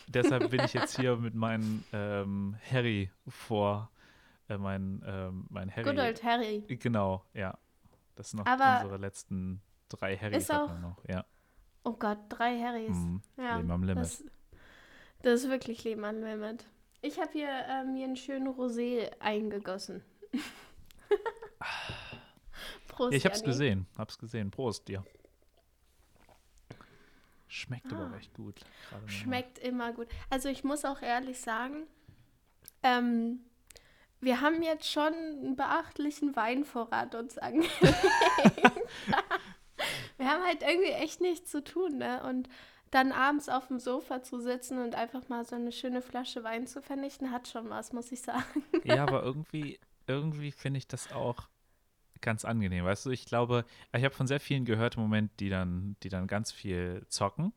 Deshalb 0.07 0.50
bin 0.50 0.62
ich 0.65 0.74
jetzt 0.74 1.00
hier 1.00 1.15
mit 1.15 1.36
meinem 1.36 1.83
ähm, 1.94 2.56
Harry 2.71 3.12
vor, 3.27 3.89
äh, 4.50 4.57
mein, 4.57 5.03
ähm, 5.06 5.45
mein 5.50 5.69
Harry. 5.71 5.83
Good 5.83 6.00
old 6.00 6.24
Harry. 6.24 6.63
Genau, 6.68 7.24
ja. 7.33 7.57
Das 8.15 8.31
sind 8.31 8.39
noch 8.39 8.45
Aber 8.48 8.81
unsere 8.81 8.98
letzten 8.98 9.62
drei 9.92 10.18
Harrys 10.18 10.44
ist 10.44 10.50
hat 10.54 10.62
auch- 10.62 10.68
man 10.70 10.82
noch. 10.82 10.98
Ja. 11.08 11.26
Oh 11.84 11.94
Gott, 11.94 12.20
drei 12.30 12.60
Harrys. 12.62 12.90
Mhm. 12.96 13.22
Ja, 13.38 13.58
Leben 13.58 13.72
am 13.72 13.84
Limit. 13.84 14.04
Das, 14.04 14.24
das 15.24 15.42
ist 15.44 15.50
wirklich 15.50 15.84
Leben 15.84 16.04
am 16.06 16.22
Limit. 16.24 16.65
Ich 17.01 17.20
habe 17.20 17.32
hier 17.32 17.50
äh, 17.50 17.84
mir 17.84 18.06
einen 18.06 18.15
schönen 18.15 18.48
Rosé 18.48 19.12
eingegossen. 19.20 20.04
Prost, 22.88 23.12
Ja, 23.13 23.18
ich 23.18 23.25
hab's 23.25 23.39
Janni. 23.39 23.51
gesehen, 23.51 23.88
hab's 23.98 24.18
gesehen. 24.18 24.51
Prost 24.51 24.88
dir. 24.88 25.04
Schmeckt 27.48 27.92
aber 27.92 28.06
Ah. 28.06 28.12
recht 28.12 28.34
gut. 28.34 28.62
Schmeckt 29.08 29.58
immer 29.60 29.92
gut. 29.94 30.08
Also 30.30 30.50
ich 30.50 30.63
muss 30.63 30.86
auch 30.86 31.01
ehrlich 31.01 31.39
sagen, 31.42 31.88
ähm, 32.84 33.39
wir 34.22 34.39
haben 34.42 34.62
jetzt 34.62 34.89
schon 34.89 35.13
einen 35.13 35.56
beachtlichen 35.56 36.36
Weinvorrat 36.36 37.15
uns 37.15 37.38
angelegt. 37.39 37.72
wir 40.22 40.30
haben 40.30 40.44
halt 40.44 40.62
irgendwie 40.62 40.92
echt 40.92 41.20
nichts 41.20 41.50
zu 41.50 41.63
tun, 41.63 41.98
ne? 41.98 42.24
Und 42.24 42.48
dann 42.92 43.12
abends 43.12 43.50
auf 43.50 43.68
dem 43.68 43.80
Sofa 43.80 44.22
zu 44.22 44.40
sitzen 44.40 44.78
und 44.78 44.96
einfach 44.96 45.28
mal 45.30 45.46
so 45.46 45.56
eine 45.56 45.72
schöne 45.72 46.01
Flasche 46.01 46.44
Wein 46.44 46.68
zu 46.68 46.82
vernichten, 46.82 47.32
hat 47.32 47.48
schon 47.48 47.70
was, 47.70 47.92
muss 47.92 48.12
ich 48.12 48.22
sagen. 48.22 48.63
Ja, 48.84 49.04
aber 49.04 49.24
irgendwie, 49.24 49.80
irgendwie 50.08 50.51
finde 50.51 50.78
ich 50.78 50.88
das 50.88 51.12
auch 51.12 51.48
ganz 52.20 52.46
angenehm. 52.46 52.86
Weißt 52.86 53.06
du, 53.06 53.10
ich 53.10 53.25
glaube, 53.25 53.66
ich 53.96 54.04
habe 54.04 54.13
von 54.13 54.28
sehr 54.28 54.40
vielen 54.40 54.66
gehört 54.66 54.96
im 54.96 55.01
Moment, 55.01 55.32
die 55.40 55.50
dann, 55.50 55.96
die 56.04 56.10
dann 56.10 56.28
ganz 56.28 56.51
viel 56.51 57.04
zocken. 57.08 57.54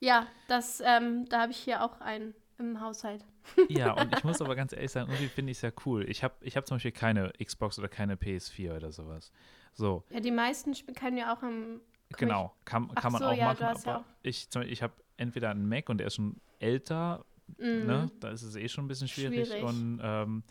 Ja, 0.00 0.26
das, 0.48 0.80
ähm, 0.84 1.28
da 1.28 1.42
habe 1.42 1.52
ich 1.52 1.58
hier 1.58 1.84
auch 1.84 2.00
einen 2.00 2.34
im 2.70 2.80
Haushalt. 2.80 3.24
Ja, 3.68 3.92
und 4.00 4.16
ich 4.16 4.24
muss 4.24 4.40
aber 4.40 4.54
ganz 4.54 4.72
ehrlich 4.72 4.90
sagen, 4.90 5.10
irgendwie 5.10 5.28
finde 5.28 5.50
ich 5.52 5.58
es 5.58 5.62
ja 5.62 5.72
cool. 5.84 6.08
Ich 6.08 6.22
habe 6.22 6.34
ich 6.40 6.56
hab 6.56 6.66
zum 6.66 6.76
Beispiel 6.76 6.92
keine 6.92 7.32
Xbox 7.42 7.78
oder 7.78 7.88
keine 7.88 8.14
PS4 8.16 8.76
oder 8.76 8.92
sowas. 8.92 9.32
So, 9.74 10.04
Ja, 10.10 10.20
die 10.20 10.30
meisten 10.30 10.72
können 10.94 11.16
ja 11.16 11.34
auch 11.34 11.42
im 11.42 11.80
genau, 12.10 12.54
kann, 12.64 12.88
kann 12.94 13.12
man 13.12 13.20
so, 13.20 13.28
auch 13.28 13.34
ja, 13.36 13.46
machen, 13.46 13.66
hast 13.66 13.86
ja 13.86 13.96
aber 13.96 14.04
ich, 14.22 14.48
ich 14.68 14.82
habe 14.82 14.94
entweder 15.16 15.50
einen 15.50 15.68
Mac 15.68 15.88
und 15.88 15.98
der 15.98 16.06
ist 16.08 16.14
schon 16.16 16.36
älter, 16.58 17.24
Mhm. 17.58 17.86
ne? 17.86 18.10
Da 18.20 18.30
ist 18.30 18.42
es 18.42 18.54
eh 18.56 18.68
schon 18.68 18.84
ein 18.84 18.88
bisschen 18.88 19.08
schwierig. 19.08 19.48
Schwierig. 19.48 19.62
Und 19.62 20.00
ähm, 20.02 20.42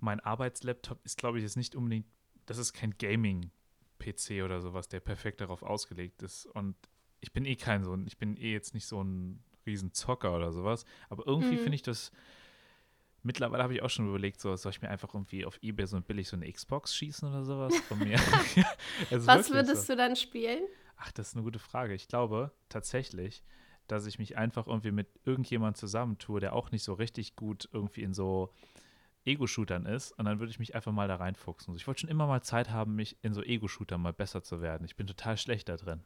mein 0.00 0.20
Arbeitslaptop 0.20 1.04
ist, 1.04 1.18
glaube 1.18 1.38
ich, 1.38 1.42
jetzt 1.42 1.56
nicht 1.56 1.74
unbedingt, 1.74 2.06
das 2.46 2.58
ist 2.58 2.72
kein 2.74 2.94
Gaming-PC 2.98 4.42
oder 4.44 4.60
sowas, 4.60 4.88
der 4.88 5.00
perfekt 5.00 5.40
darauf 5.40 5.62
ausgelegt 5.62 6.22
ist. 6.22 6.46
Und 6.46 6.76
ich 7.20 7.32
bin 7.32 7.44
eh 7.44 7.56
kein 7.56 7.84
so 7.84 7.94
ein, 7.94 8.06
ich 8.06 8.18
bin 8.18 8.36
eh 8.36 8.52
jetzt 8.52 8.74
nicht 8.74 8.86
so 8.86 9.02
ein 9.02 9.42
Riesenzocker 9.66 10.34
oder 10.34 10.52
sowas. 10.52 10.84
Aber 11.08 11.26
irgendwie 11.26 11.54
Mhm. 11.56 11.58
finde 11.60 11.74
ich 11.76 11.82
das. 11.82 12.12
Mittlerweile 13.22 13.62
habe 13.62 13.72
ich 13.74 13.82
auch 13.82 13.88
schon 13.88 14.06
überlegt, 14.08 14.38
so 14.40 14.54
soll 14.56 14.70
ich 14.70 14.82
mir 14.82 14.90
einfach 14.90 15.14
irgendwie 15.14 15.46
auf 15.46 15.58
Ebay 15.62 15.86
so 15.86 15.98
billig 16.00 16.28
so 16.28 16.36
eine 16.36 16.50
Xbox 16.52 16.94
schießen 16.94 17.26
oder 17.28 17.42
sowas 17.44 17.74
von 17.88 17.98
mir. 17.98 18.18
Was 19.10 19.50
würdest 19.50 19.86
so. 19.86 19.94
du 19.94 19.96
dann 19.96 20.14
spielen? 20.14 20.62
Ach, 20.98 21.10
das 21.12 21.28
ist 21.28 21.34
eine 21.34 21.42
gute 21.44 21.58
Frage. 21.58 21.94
Ich 21.94 22.06
glaube 22.06 22.52
tatsächlich, 22.68 23.42
dass 23.88 24.04
ich 24.06 24.18
mich 24.18 24.36
einfach 24.36 24.66
irgendwie 24.66 24.90
mit 24.92 25.08
irgendjemandem 25.24 25.74
zusammentue, 25.78 26.40
der 26.40 26.52
auch 26.54 26.70
nicht 26.70 26.84
so 26.84 26.92
richtig 26.92 27.34
gut 27.34 27.66
irgendwie 27.72 28.02
in 28.02 28.12
so 28.12 28.52
Ego-Shootern 29.24 29.86
ist. 29.86 30.12
Und 30.12 30.26
dann 30.26 30.38
würde 30.38 30.50
ich 30.50 30.58
mich 30.58 30.74
einfach 30.74 30.92
mal 30.92 31.08
da 31.08 31.16
reinfuchsen. 31.16 31.74
Ich 31.76 31.86
wollte 31.86 32.00
schon 32.02 32.10
immer 32.10 32.26
mal 32.26 32.42
Zeit 32.42 32.70
haben, 32.70 32.94
mich 32.94 33.16
in 33.22 33.32
so 33.32 33.42
Ego-Shootern 33.42 34.00
mal 34.02 34.12
besser 34.12 34.42
zu 34.42 34.60
werden. 34.60 34.84
Ich 34.84 34.96
bin 34.96 35.06
total 35.06 35.38
schlecht 35.38 35.70
da 35.70 35.76
drin. 35.78 36.04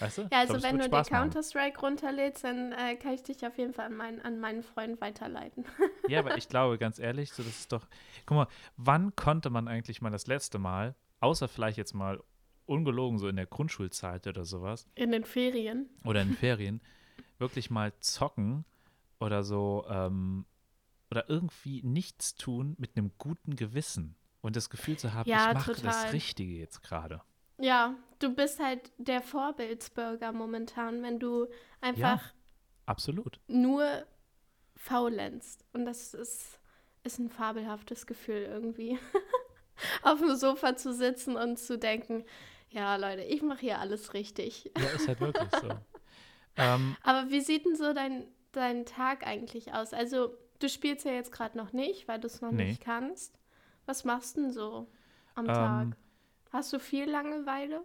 Weißt 0.00 0.18
du? 0.18 0.22
Ja, 0.22 0.40
also 0.40 0.54
glaub, 0.54 0.62
wenn 0.64 0.78
du 0.78 0.88
dir. 0.88 1.02
Counter-Strike 1.02 1.80
runterlädst, 1.80 2.44
dann 2.44 2.72
äh, 2.72 2.96
kann 2.96 3.12
ich 3.14 3.22
dich 3.22 3.46
auf 3.46 3.56
jeden 3.58 3.72
Fall 3.72 3.86
an, 3.86 3.94
meinen 3.96 4.20
an 4.22 4.40
meinen 4.40 4.62
Freund 4.62 5.00
weiterleiten. 5.00 5.64
Ja, 6.08 6.18
aber 6.18 6.36
ich 6.36 6.48
glaube, 6.48 6.76
ganz 6.76 6.98
ehrlich, 6.98 7.32
so 7.32 7.42
das 7.42 7.60
ist 7.60 7.72
doch. 7.72 7.86
Guck 8.26 8.36
mal, 8.36 8.46
wann 8.76 9.16
konnte 9.16 9.48
man 9.48 9.68
eigentlich 9.68 10.02
mal 10.02 10.10
das 10.10 10.26
letzte 10.26 10.58
Mal, 10.58 10.94
außer 11.20 11.48
vielleicht 11.48 11.78
jetzt 11.78 11.94
mal 11.94 12.22
ungelogen, 12.66 13.18
so 13.18 13.28
in 13.28 13.36
der 13.36 13.46
Grundschulzeit 13.46 14.26
oder 14.26 14.44
sowas, 14.44 14.86
In 14.96 15.12
den 15.12 15.24
Ferien. 15.24 15.88
oder 16.04 16.20
in 16.22 16.28
den 16.28 16.36
Ferien, 16.38 16.82
wirklich 17.38 17.70
mal 17.70 17.92
zocken 18.00 18.66
oder 19.18 19.44
so, 19.44 19.86
ähm, 19.88 20.44
oder 21.10 21.28
irgendwie 21.30 21.82
nichts 21.82 22.34
tun 22.34 22.74
mit 22.78 22.96
einem 22.96 23.12
guten 23.16 23.56
Gewissen 23.56 24.14
und 24.42 24.56
das 24.56 24.68
Gefühl 24.68 24.98
zu 24.98 25.14
haben, 25.14 25.28
Ja, 25.28 25.48
ich 25.48 25.54
mache 25.54 25.72
das 25.80 26.12
Richtige 26.12 26.52
jetzt 26.54 26.82
gerade. 26.82 27.22
Ja, 27.58 27.96
du 28.18 28.34
bist 28.34 28.60
halt 28.60 28.92
der 28.98 29.22
Vorbildsbürger 29.22 30.32
momentan, 30.32 31.02
wenn 31.02 31.18
du 31.18 31.46
einfach 31.80 32.32
Absolut. 32.86 33.40
nur 33.46 34.06
faulenzt. 34.76 35.64
Und 35.72 35.86
das 35.86 36.14
ist, 36.14 36.60
ist 37.04 37.18
ein 37.18 37.30
fabelhaftes 37.30 38.06
Gefühl 38.06 38.42
irgendwie. 38.44 38.98
Auf 40.02 40.20
dem 40.20 40.36
Sofa 40.36 40.76
zu 40.76 40.92
sitzen 40.94 41.36
und 41.36 41.58
zu 41.58 41.78
denken, 41.78 42.24
ja 42.70 42.96
Leute, 42.96 43.22
ich 43.22 43.42
mache 43.42 43.60
hier 43.60 43.78
alles 43.80 44.14
richtig. 44.14 44.72
Ja, 44.76 44.90
ist 44.90 45.08
halt 45.08 45.20
wirklich 45.20 45.54
so. 45.54 45.68
ähm, 46.56 46.96
Aber 47.02 47.30
wie 47.30 47.40
sieht 47.40 47.64
denn 47.66 47.76
so 47.76 47.92
dein, 47.92 48.26
dein 48.52 48.86
Tag 48.86 49.26
eigentlich 49.26 49.72
aus? 49.72 49.92
Also, 49.92 50.34
du 50.60 50.68
spielst 50.68 51.04
ja 51.04 51.12
jetzt 51.12 51.32
gerade 51.32 51.56
noch 51.58 51.72
nicht, 51.72 52.08
weil 52.08 52.20
du 52.20 52.26
es 52.26 52.40
noch 52.40 52.52
Nee. 52.52 52.64
nicht 52.68 52.80
kannst. 52.80 53.38
Was 53.86 54.04
machst 54.04 54.36
du 54.36 54.42
denn 54.42 54.52
so 54.52 54.90
am 55.34 55.46
Ähm, 55.46 55.52
Tag? 55.52 55.96
Hast 56.54 56.72
du 56.72 56.78
viel 56.78 57.10
Langeweile? 57.10 57.82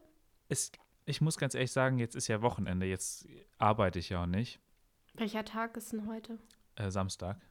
es, 0.48 0.72
ich 1.06 1.22
muss 1.22 1.38
ganz 1.40 1.56
ehrlich 1.56 1.72
sagen, 1.72 1.98
jetzt 1.98 2.16
ist 2.16 2.28
ja 2.28 2.44
Wochenende, 2.44 2.86
jetzt 2.86 3.28
arbeite 3.58 3.98
ich 3.98 4.10
ja 4.10 4.22
auch 4.22 4.28
nicht. 4.28 4.60
Welcher 5.16 5.44
Tag 5.44 5.76
ist 5.76 5.92
denn 5.92 6.08
heute? 6.08 6.38
Äh, 6.76 6.92
Samstag. 6.92 7.42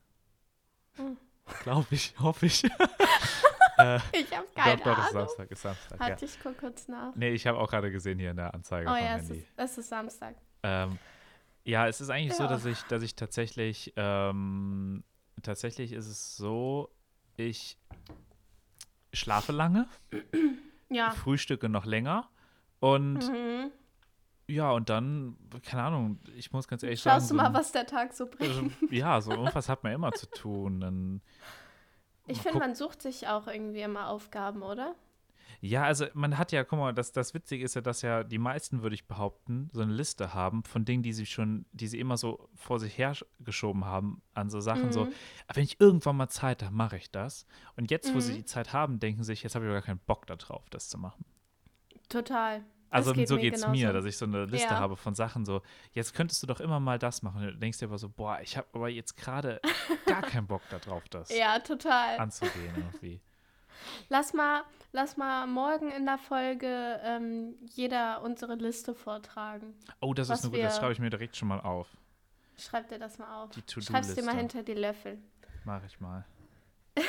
Hm. 0.94 1.16
Glaube 1.64 1.88
ich, 1.90 2.14
hoffe 2.20 2.46
ich. 2.46 2.62
äh, 3.78 3.98
Ich 4.12 4.32
habe 4.36 4.46
keine 4.54 4.76
doch, 4.76 4.84
doch, 4.84 4.98
ist 4.98 5.10
Ahnung. 5.10 5.26
Samstag, 5.26 5.50
ist 5.50 5.62
Samstag, 5.62 6.00
ja. 6.00 6.08
Warte, 6.10 6.24
ich 6.24 6.38
guck 6.40 6.56
kurz 6.56 6.86
nach. 6.86 7.16
Nee, 7.16 7.30
ich 7.30 7.48
habe 7.48 7.58
auch 7.58 7.68
gerade 7.68 7.90
gesehen 7.90 8.20
hier 8.20 8.30
in 8.30 8.36
der 8.36 8.54
Anzeige 8.54 8.88
Oh 8.88 8.94
vom 8.94 9.02
ja, 9.02 9.16
es 9.16 9.22
Handy. 9.28 9.38
ist, 9.40 9.48
es 9.56 9.78
ist 9.78 9.88
Samstag. 9.88 10.36
Ähm, 10.62 10.98
ja, 11.64 11.88
es 11.88 12.00
ist 12.00 12.10
eigentlich 12.10 12.34
so, 12.34 12.44
Ja. 12.44 12.48
dass 12.48 12.64
ich, 12.64 12.80
dass 12.82 13.02
ich 13.02 13.16
tatsächlich, 13.16 13.92
ähm, 13.96 15.02
tatsächlich 15.42 15.90
ist 15.94 16.06
es 16.06 16.36
so, 16.36 16.90
ich 17.36 17.76
schlafe 19.12 19.50
lange, 19.50 19.88
Ja. 20.90 21.10
frühstücke 21.10 21.68
noch 21.68 21.84
länger 21.84 22.28
und 22.80 23.14
Mhm. 23.28 23.70
ja, 24.46 24.70
und 24.72 24.88
dann, 24.88 25.36
keine 25.64 25.82
Ahnung, 25.82 26.20
ich 26.36 26.52
muss 26.52 26.66
ganz 26.68 26.82
ehrlich 26.82 27.00
Schaust 27.02 27.28
sagen, 27.28 27.38
du 27.38 27.42
mal, 27.42 27.52
so, 27.52 27.58
was 27.58 27.72
der 27.72 27.86
Tag 27.86 28.12
so 28.14 28.26
bringt. 28.26 28.42
also, 28.50 28.70
ja, 28.90 29.20
so 29.20 29.32
irgendwas 29.32 29.68
hat 29.68 29.82
man 29.84 29.92
immer 29.92 30.12
zu 30.12 30.26
tun. 30.30 30.80
Dann, 30.80 31.20
Ich 32.26 32.40
finde, 32.40 32.58
man 32.58 32.74
sucht 32.74 33.02
sich 33.02 33.28
auch 33.28 33.46
irgendwie 33.46 33.82
immer 33.82 34.08
Aufgaben, 34.08 34.62
oder? 34.62 34.94
Ja, 35.60 35.82
also 35.82 36.06
man 36.14 36.38
hat 36.38 36.52
ja, 36.52 36.62
guck 36.62 36.78
mal, 36.78 36.94
das, 36.94 37.10
das 37.12 37.34
Witzige 37.34 37.64
ist 37.64 37.74
ja, 37.74 37.80
dass 37.80 38.02
ja 38.02 38.22
die 38.22 38.38
meisten, 38.38 38.82
würde 38.82 38.94
ich 38.94 39.06
behaupten, 39.08 39.68
so 39.72 39.80
eine 39.82 39.92
Liste 39.92 40.32
haben 40.32 40.62
von 40.62 40.84
Dingen, 40.84 41.02
die 41.02 41.12
sie 41.12 41.26
schon, 41.26 41.66
die 41.72 41.88
sie 41.88 41.98
immer 41.98 42.16
so 42.16 42.48
vor 42.54 42.78
sich 42.78 42.96
hergeschoben 42.96 43.84
haben, 43.84 44.22
an 44.34 44.50
so 44.50 44.60
Sachen, 44.60 44.92
so, 44.92 45.06
Mhm. 45.06 45.12
"Ah, 45.48 45.52
wenn 45.56 45.64
ich 45.64 45.80
irgendwann 45.80 46.16
mal 46.16 46.28
Zeit 46.28 46.62
habe, 46.62 46.74
mache 46.74 46.96
ich 46.96 47.10
das. 47.10 47.44
Und 47.76 47.90
jetzt, 47.90 48.14
wo 48.14 48.20
sie 48.20 48.32
Mhm. 48.32 48.36
die 48.36 48.44
Zeit 48.44 48.72
haben, 48.72 49.00
denken 49.00 49.22
sie 49.24 49.32
sich, 49.32 49.42
jetzt 49.42 49.56
habe 49.56 49.64
ich 49.64 49.68
aber 49.70 49.80
gar 49.80 49.86
keinen 49.86 49.98
Bock 50.06 50.26
darauf, 50.28 50.68
das 50.70 50.88
zu 50.88 50.96
machen. 50.98 51.24
Total. 52.08 52.64
Also 52.90 53.12
geht 53.12 53.28
so 53.28 53.36
geht 53.36 53.54
es 53.54 53.66
mir, 53.66 53.92
dass 53.92 54.06
ich 54.06 54.16
so 54.16 54.24
eine 54.24 54.46
Liste 54.46 54.72
Ja. 54.74 54.78
habe 54.80 54.96
von 54.96 55.14
Sachen, 55.14 55.44
so, 55.44 55.60
jetzt 55.92 56.14
könntest 56.14 56.42
du 56.42 56.46
doch 56.46 56.58
immer 56.60 56.80
mal 56.80 56.98
das 56.98 57.20
machen. 57.22 57.42
Und 57.42 57.46
du 57.48 57.56
denkst 57.58 57.78
dir 57.80 57.86
aber 57.86 57.98
so, 57.98 58.08
boah, 58.08 58.38
ich 58.42 58.56
habe 58.56 58.66
aber 58.72 58.88
jetzt 58.88 59.14
gerade 59.16 59.60
gar 60.06 60.22
keinen 60.22 60.46
Bock 60.46 60.62
darauf, 60.70 61.06
das 61.10 61.36
Ja, 61.36 61.58
total. 61.58 62.18
anzugehen 62.18 62.74
irgendwie. 62.76 63.20
Lass 64.08 64.32
mal, 64.32 64.62
lass 64.92 65.16
mal 65.16 65.46
morgen 65.46 65.90
in 65.90 66.06
der 66.06 66.18
Folge 66.18 67.00
ähm, 67.02 67.54
jeder 67.66 68.22
unsere 68.22 68.54
Liste 68.54 68.94
vortragen. 68.94 69.74
Oh, 70.00 70.14
das 70.14 70.30
ist 70.30 70.44
eine 70.44 70.50
gute, 70.50 70.62
das 70.62 70.76
schreibe 70.76 70.92
ich 70.92 70.98
mir 70.98 71.10
direkt 71.10 71.36
schon 71.36 71.48
mal 71.48 71.60
auf. 71.60 71.88
Schreib 72.56 72.88
dir 72.88 72.98
das 72.98 73.18
mal 73.18 73.44
auf. 73.44 73.50
Die 73.50 73.60
Schreib's 73.60 74.14
dir 74.14 74.22
mal 74.22 74.32
To-Do-Liste. 74.32 74.36
hinter 74.36 74.62
die 74.62 74.74
Löffel. 74.74 75.18
Mache 75.64 75.86
ich 75.86 76.00
mal. 76.00 76.24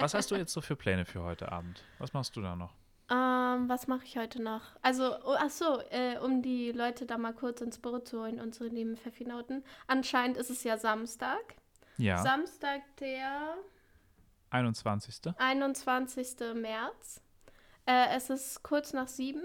Was 0.00 0.14
hast 0.14 0.30
du 0.30 0.36
jetzt 0.36 0.52
so 0.52 0.60
für 0.60 0.74
Pläne 0.74 1.04
für 1.04 1.22
heute 1.22 1.52
Abend? 1.52 1.84
Was 1.98 2.12
machst 2.12 2.34
du 2.36 2.40
da 2.40 2.56
noch? 2.56 2.74
Ähm, 3.10 3.68
was 3.68 3.86
mache 3.86 4.04
ich 4.04 4.18
heute 4.18 4.42
noch? 4.42 4.62
Also, 4.82 5.14
oh, 5.24 5.34
ach 5.38 5.48
so, 5.48 5.80
äh, 5.90 6.18
um 6.18 6.42
die 6.42 6.72
Leute 6.72 7.06
da 7.06 7.16
mal 7.16 7.32
kurz 7.32 7.60
ins 7.62 7.78
Boot 7.78 8.06
zu 8.06 8.20
holen, 8.20 8.38
unsere 8.38 8.68
lieben 8.68 8.96
Pfeffinauten. 8.96 9.64
Anscheinend 9.86 10.36
ist 10.36 10.50
es 10.50 10.62
ja 10.62 10.76
Samstag. 10.76 11.54
Ja, 11.96 12.18
Samstag, 12.18 12.82
der 13.00 13.54
21. 14.50 15.34
21. 15.36 16.36
März. 16.54 17.20
Äh, 17.86 18.16
es 18.16 18.30
ist 18.30 18.62
kurz 18.62 18.92
nach 18.92 19.08
sieben 19.08 19.42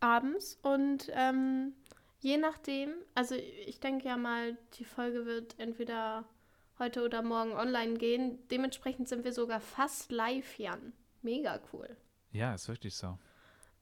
abends 0.00 0.58
und 0.62 1.08
ähm, 1.12 1.72
je 2.20 2.36
nachdem, 2.36 2.94
also 3.14 3.34
ich 3.34 3.80
denke 3.80 4.06
ja 4.06 4.16
mal, 4.16 4.56
die 4.74 4.84
Folge 4.84 5.24
wird 5.24 5.58
entweder 5.58 6.24
heute 6.78 7.04
oder 7.04 7.22
morgen 7.22 7.52
online 7.52 7.94
gehen. 7.94 8.38
Dementsprechend 8.48 9.08
sind 9.08 9.24
wir 9.24 9.32
sogar 9.32 9.60
fast 9.60 10.10
live, 10.10 10.58
Jan. 10.58 10.92
Mega 11.22 11.60
cool. 11.72 11.96
Ja, 12.32 12.54
ist 12.54 12.68
wirklich 12.68 12.94
so. 12.94 13.18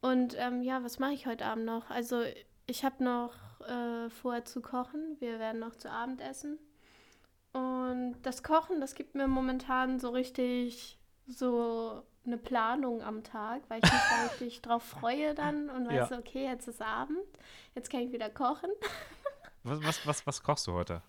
Und 0.01 0.37
ähm, 0.39 0.63
ja, 0.63 0.83
was 0.85 0.99
mache 0.99 1.13
ich 1.13 1.27
heute 1.27 1.45
Abend 1.45 1.65
noch? 1.65 1.91
Also 1.91 2.23
ich 2.67 2.85
habe 2.85 3.03
noch 3.03 3.35
äh, 3.61 4.11
vor 4.11 4.45
zu 4.45 4.61
kochen. 4.61 5.17
Wir 5.21 5.39
werden 5.39 5.61
noch 5.61 5.77
zu 5.77 5.91
Abend 5.91 6.21
essen. 6.21 6.59
Und 7.53 8.17
das 8.23 8.43
Kochen, 8.43 8.81
das 8.81 8.95
gibt 8.95 9.15
mir 9.15 9.29
momentan 9.29 9.99
so 10.01 10.11
richtig 10.11 10.99
so 11.27 12.03
eine 12.25 12.39
Planung 12.39 13.03
am 13.03 13.23
Tag, 13.25 13.63
weil 13.69 13.79
ich 13.85 13.93
mich 13.93 14.01
da 14.11 14.23
richtig 14.31 14.63
drauf 14.63 14.83
freue 14.83 15.35
dann 15.35 15.69
und 15.71 15.85
Ja. 15.91 16.03
weiß, 16.03 16.13
okay, 16.19 16.45
jetzt 16.45 16.69
ist 16.69 16.81
Abend, 16.81 17.19
jetzt 17.75 17.91
kann 17.91 18.01
ich 18.01 18.13
wieder 18.13 18.31
kochen. 18.31 18.71
Was, 19.65 19.81
was, 19.85 20.07
was, 20.09 20.27
was 20.27 20.43
kochst 20.43 20.67
du 20.67 20.73
heute? 20.73 21.03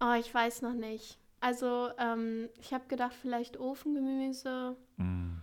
Oh, 0.00 0.14
ich 0.18 0.32
weiß 0.32 0.62
noch 0.62 0.72
nicht. 0.72 1.18
Also 1.40 1.90
ähm, 1.98 2.48
ich 2.58 2.72
habe 2.72 2.86
gedacht, 2.88 3.12
vielleicht 3.20 3.58
Ofengemüse 3.58 4.76
Mm, 4.96 5.36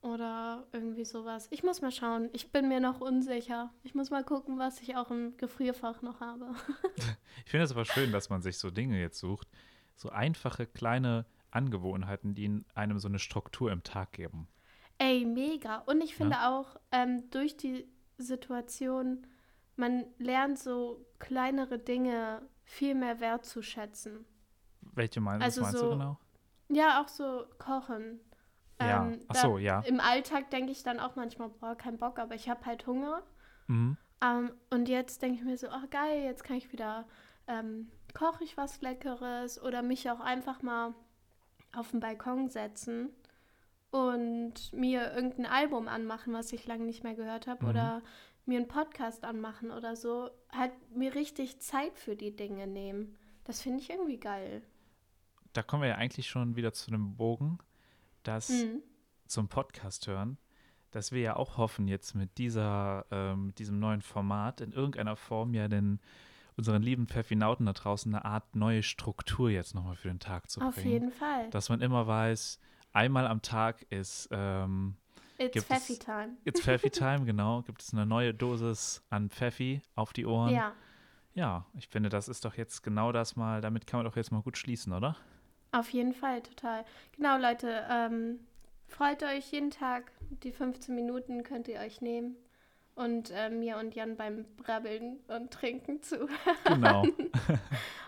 Oder 0.00 0.66
irgendwie 0.72 1.04
sowas. 1.04 1.48
Ich 1.50 1.62
muss 1.62 1.82
mal 1.82 1.90
schauen. 1.92 2.30
Ich 2.32 2.50
bin 2.50 2.68
mir 2.68 2.80
noch 2.80 3.02
unsicher. 3.02 3.74
Ich 3.82 3.94
muss 3.94 4.08
mal 4.10 4.24
gucken, 4.24 4.58
was 4.58 4.80
ich 4.80 4.96
auch 4.96 5.10
im 5.10 5.36
Gefrierfach 5.36 6.00
noch 6.00 6.20
habe. 6.20 6.54
Ich 7.44 7.50
finde 7.50 7.64
es 7.64 7.72
aber 7.72 7.84
schön, 7.84 8.10
dass 8.12 8.30
man 8.30 8.40
sich 8.40 8.56
so 8.58 8.70
Dinge 8.70 8.98
jetzt 8.98 9.18
sucht, 9.18 9.48
so 9.96 10.08
einfache 10.10 10.66
kleine 10.66 11.26
Angewohnheiten, 11.50 12.34
die 12.34 12.44
in 12.46 12.64
einem 12.74 12.98
so 12.98 13.08
eine 13.08 13.18
Struktur 13.18 13.70
im 13.72 13.82
Tag 13.82 14.12
geben. 14.12 14.48
Ey, 14.98 15.24
mega. 15.24 15.78
Und 15.78 16.00
ich 16.02 16.14
finde 16.14 16.36
auch, 16.48 16.76
ähm, 16.92 17.28
durch 17.30 17.56
die 17.56 17.86
Situation, 18.18 19.26
man 19.76 20.04
lernt 20.18 20.58
so 20.58 21.04
kleinere 21.18 21.78
Dinge 21.78 22.42
viel 22.64 22.94
mehr 22.94 23.20
wertzuschätzen. 23.20 24.24
Welche 24.94 25.20
meinst, 25.20 25.44
Also 25.44 25.62
meinst 25.62 25.78
so- 25.78 25.84
du 25.86 25.90
genau? 25.98 26.18
Ja, 26.68 27.02
auch 27.02 27.08
so 27.08 27.44
kochen. 27.58 28.20
Ja. 28.80 29.06
Ähm, 29.06 29.20
Ach 29.28 29.34
so, 29.36 29.58
ja. 29.58 29.80
Im 29.80 30.00
Alltag 30.00 30.50
denke 30.50 30.72
ich 30.72 30.82
dann 30.82 30.98
auch 31.00 31.16
manchmal, 31.16 31.48
boah, 31.50 31.74
kein 31.76 31.98
Bock, 31.98 32.18
aber 32.18 32.34
ich 32.34 32.48
habe 32.48 32.64
halt 32.64 32.86
Hunger. 32.86 33.22
Mhm. 33.66 33.96
Ähm, 34.22 34.52
und 34.70 34.88
jetzt 34.88 35.20
denke 35.22 35.38
ich 35.38 35.44
mir 35.44 35.56
so, 35.58 35.68
ach 35.68 35.88
geil, 35.90 36.22
jetzt 36.22 36.44
kann 36.44 36.56
ich 36.56 36.72
wieder, 36.72 37.06
ähm, 37.46 37.90
koche 38.14 38.44
ich 38.44 38.56
was 38.56 38.80
Leckeres 38.80 39.60
oder 39.60 39.82
mich 39.82 40.10
auch 40.10 40.20
einfach 40.20 40.62
mal 40.62 40.94
auf 41.74 41.90
den 41.90 42.00
Balkon 42.00 42.48
setzen 42.48 43.10
und 43.90 44.72
mir 44.72 45.12
irgendein 45.14 45.46
Album 45.46 45.88
anmachen, 45.88 46.32
was 46.32 46.52
ich 46.52 46.66
lange 46.66 46.84
nicht 46.84 47.04
mehr 47.04 47.14
gehört 47.14 47.46
habe 47.46 47.64
Mhm. 47.64 47.70
oder 47.70 48.02
mir 48.46 48.58
einen 48.58 48.68
Podcast 48.68 49.24
anmachen 49.24 49.70
oder 49.70 49.96
so. 49.96 50.30
Halt 50.50 50.72
mir 50.94 51.14
richtig 51.14 51.60
Zeit 51.60 51.98
für 51.98 52.16
die 52.16 52.34
Dinge 52.34 52.66
nehmen. 52.66 53.16
Das 53.44 53.60
finde 53.62 53.80
ich 53.80 53.90
irgendwie 53.90 54.18
geil. 54.18 54.62
Da 55.52 55.62
kommen 55.62 55.82
wir 55.82 55.90
ja 55.90 55.96
eigentlich 55.96 56.28
schon 56.28 56.56
wieder 56.56 56.72
zu 56.72 56.88
einem 56.90 57.16
Bogen, 57.16 57.58
dass 58.22 58.48
Mhm. 58.48 58.82
zum 59.26 59.48
Podcast 59.48 60.06
hören, 60.06 60.38
dass 60.90 61.12
wir 61.12 61.20
ja 61.20 61.36
auch 61.36 61.56
hoffen, 61.58 61.88
jetzt 61.88 62.14
mit 62.14 62.38
dieser, 62.38 63.04
ähm, 63.10 63.54
diesem 63.56 63.78
neuen 63.78 64.02
Format 64.02 64.60
in 64.60 64.72
irgendeiner 64.72 65.16
Form 65.16 65.54
ja 65.54 65.68
den 65.68 66.00
unseren 66.56 66.82
lieben 66.82 67.06
Pfeffinauten 67.06 67.66
da 67.66 67.72
draußen 67.72 68.14
eine 68.14 68.24
Art 68.24 68.54
neue 68.54 68.82
Struktur 68.82 69.50
jetzt 69.50 69.74
nochmal 69.74 69.96
für 69.96 70.08
den 70.08 70.20
Tag 70.20 70.50
zu 70.50 70.60
Auf 70.60 70.74
bringen. 70.74 70.90
jeden 70.90 71.12
Fall. 71.12 71.48
Dass 71.50 71.68
man 71.68 71.80
immer 71.80 72.06
weiß, 72.06 72.60
einmal 72.92 73.26
am 73.26 73.42
Tag 73.42 73.82
ist, 73.90 74.28
ähm, 74.32 74.96
It's 75.38 75.64
Pfeffi 75.64 75.98
Time. 75.98 76.36
It's 76.44 76.60
Pfeffi 76.60 76.90
Time, 76.90 77.24
genau. 77.24 77.62
Gibt 77.62 77.82
es 77.82 77.92
eine 77.92 78.06
neue 78.06 78.32
Dosis 78.32 79.02
an 79.10 79.28
Pfeffi 79.30 79.82
auf 79.96 80.12
die 80.12 80.26
Ohren. 80.26 80.54
Ja, 80.54 80.72
Ja, 81.34 81.66
ich 81.76 81.88
finde, 81.88 82.10
das 82.10 82.28
ist 82.28 82.44
doch 82.44 82.54
jetzt 82.56 82.82
genau 82.82 83.10
das 83.10 83.34
mal, 83.34 83.60
damit 83.60 83.86
kann 83.86 83.98
man 83.98 84.04
doch 84.04 84.16
jetzt 84.16 84.30
mal 84.30 84.42
gut 84.42 84.56
schließen, 84.58 84.92
oder? 84.92 85.16
auf 85.74 85.88
jeden 85.88 86.12
Fall, 86.12 86.42
total. 86.42 86.84
Genau, 87.16 87.38
Leute, 87.38 87.82
ähm, 87.90 88.40
freut 88.88 89.22
euch 89.22 89.50
jeden 89.52 89.70
Tag. 89.70 90.12
Die 90.42 90.52
15 90.52 90.94
Minuten 90.94 91.42
könnt 91.44 91.66
ihr 91.66 91.80
euch 91.80 92.02
nehmen 92.02 92.36
und 92.94 93.30
äh, 93.30 93.50
mir 93.50 93.78
und 93.78 93.94
Jan 93.94 94.16
beim 94.16 94.44
Brabbeln 94.56 95.18
und 95.28 95.50
Trinken 95.50 96.02
zu. 96.02 96.28
Genau. 96.64 97.04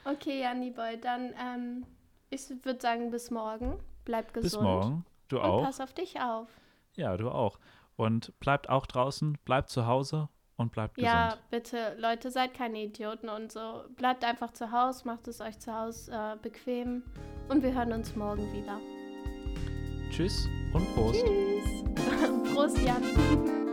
Okay, 0.07 0.43
Janni 0.43 0.71
Boy, 0.71 1.01
dann 1.01 1.33
ähm, 1.43 1.87
ich 2.29 2.43
würde 2.63 2.79
sagen, 2.79 3.11
bis 3.11 3.31
morgen. 3.31 3.79
Bleibt 4.05 4.35
gesund. 4.35 4.53
Bis 4.53 4.61
morgen. 4.61 5.05
Du 5.29 5.37
Und 5.39 5.45
auch. 5.45 5.63
pass 5.65 5.81
auf 5.81 5.95
dich 5.95 6.21
auf. 6.21 6.49
Ja, 6.95 7.17
du 7.17 7.31
auch. 7.31 7.59
Und 7.97 8.39
bleibt 8.39 8.69
auch 8.69 8.85
draußen, 8.85 9.39
bleibt 9.47 9.71
zu 9.71 9.87
Hause 9.87 10.29
und 10.57 10.73
bleibt 10.73 11.01
Ja, 11.01 11.29
gesund. 11.31 11.43
bitte, 11.51 11.97
Leute, 11.99 12.31
seid 12.31 12.53
keine 12.53 12.83
Idioten 12.83 13.31
und 13.31 13.51
so. 13.51 13.85
Bleibt 13.97 14.25
einfach 14.25 14.53
zu 14.53 14.73
Hause, 14.73 15.07
macht 15.07 15.27
es 15.27 15.41
euch 15.41 15.59
zu 15.59 15.73
Hause 15.75 16.13
äh, 16.13 16.37
bequem. 16.43 17.03
Und 17.49 17.63
wir 17.63 17.73
hören 17.75 17.93
uns 17.93 18.15
morgen 18.15 18.53
wieder. 18.53 18.79
Tschüss 20.11 20.47
und 20.75 20.95
Prost. 20.95 21.25
Tschüss. 21.25 22.53
Prost, 22.55 22.79
Jan. 22.83 23.64